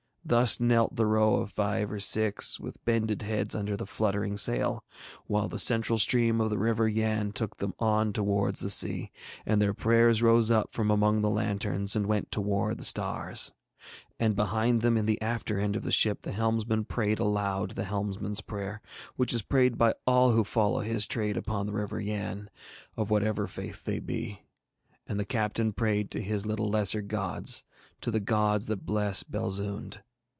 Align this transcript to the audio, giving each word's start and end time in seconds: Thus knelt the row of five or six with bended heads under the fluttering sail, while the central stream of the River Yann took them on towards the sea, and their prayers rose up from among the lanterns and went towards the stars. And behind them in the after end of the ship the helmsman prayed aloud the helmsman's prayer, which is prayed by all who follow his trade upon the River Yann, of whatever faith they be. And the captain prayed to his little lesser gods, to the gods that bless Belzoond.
Thus 0.23 0.59
knelt 0.61 0.95
the 0.95 1.07
row 1.07 1.37
of 1.37 1.51
five 1.51 1.91
or 1.91 1.99
six 1.99 2.57
with 2.59 2.85
bended 2.85 3.21
heads 3.23 3.53
under 3.55 3.75
the 3.75 3.87
fluttering 3.87 4.37
sail, 4.37 4.85
while 5.25 5.47
the 5.49 5.57
central 5.59 5.97
stream 5.97 6.39
of 6.39 6.49
the 6.51 6.59
River 6.59 6.87
Yann 6.87 7.31
took 7.33 7.57
them 7.57 7.73
on 7.79 8.13
towards 8.13 8.59
the 8.61 8.69
sea, 8.69 9.11
and 9.47 9.59
their 9.61 9.73
prayers 9.73 10.21
rose 10.21 10.49
up 10.51 10.71
from 10.73 10.89
among 10.91 11.19
the 11.21 11.29
lanterns 11.29 11.95
and 11.97 12.05
went 12.05 12.31
towards 12.31 12.77
the 12.77 12.85
stars. 12.85 13.51
And 14.19 14.33
behind 14.35 14.81
them 14.83 14.95
in 14.95 15.05
the 15.07 15.19
after 15.23 15.59
end 15.59 15.75
of 15.75 15.81
the 15.83 15.91
ship 15.91 16.21
the 16.21 16.31
helmsman 16.31 16.85
prayed 16.85 17.17
aloud 17.19 17.71
the 17.71 17.85
helmsman's 17.85 18.41
prayer, 18.41 18.79
which 19.17 19.33
is 19.33 19.41
prayed 19.41 19.75
by 19.77 19.95
all 20.07 20.31
who 20.33 20.43
follow 20.45 20.79
his 20.81 21.07
trade 21.07 21.35
upon 21.35 21.65
the 21.65 21.73
River 21.73 21.99
Yann, 21.99 22.47
of 22.95 23.09
whatever 23.09 23.47
faith 23.47 23.83
they 23.85 23.97
be. 23.99 24.43
And 25.07 25.19
the 25.19 25.25
captain 25.25 25.73
prayed 25.73 26.09
to 26.11 26.21
his 26.21 26.45
little 26.45 26.69
lesser 26.69 27.01
gods, 27.01 27.63
to 28.01 28.11
the 28.11 28.21
gods 28.21 28.67
that 28.67 28.85
bless 28.85 29.23
Belzoond. 29.23 29.97